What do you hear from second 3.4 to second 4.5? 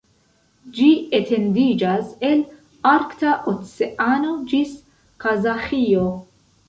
Oceano